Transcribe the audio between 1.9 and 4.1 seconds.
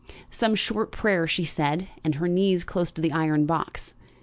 with her knees close to the iron box.